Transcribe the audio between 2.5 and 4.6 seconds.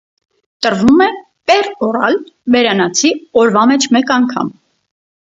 (բերանացի) օրվա մեջ մեկ անգամ։